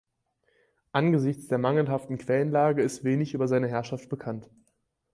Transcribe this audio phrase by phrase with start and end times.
[0.93, 4.49] Angesichts der mangelhaften Quellenlage ist wenig über seine Herrschaft bekannt.